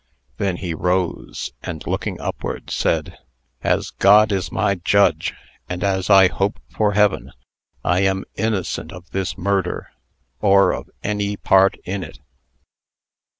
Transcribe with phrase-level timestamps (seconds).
[0.37, 3.19] Then he rose, and, looking upward said:
[3.61, 5.35] "As God is my judge,
[5.69, 7.31] and as I hope for heaven,
[7.85, 9.91] I am innocent of this murder,
[10.39, 12.17] or of any part in it."